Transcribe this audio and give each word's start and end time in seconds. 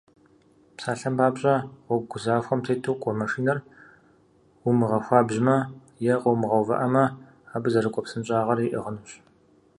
Псалъэм 0.75 1.13
папщӏэ, 1.17 1.55
гъуэгу 1.85 2.17
захуэм 2.23 2.59
тету 2.65 2.97
кӏуэ 3.01 3.11
машинэр, 3.21 3.59
умыгъэхуабжьмэ 4.67 5.57
е 6.13 6.15
къыумыгъэувыӏэмэ, 6.21 7.03
абы 7.55 7.67
зэрыкӏуэ 7.73 8.01
псынщӏагъэр 8.03 8.59
иӏыгъынущ. 8.65 9.11